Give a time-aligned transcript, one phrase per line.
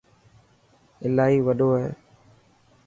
[1.05, 1.89] الاهي وڏو هي.